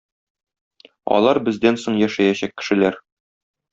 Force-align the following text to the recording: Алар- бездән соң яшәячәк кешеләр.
Алар- 1.17 1.39
бездән 1.49 1.77
соң 1.83 1.99
яшәячәк 2.05 2.57
кешеләр. 2.63 2.99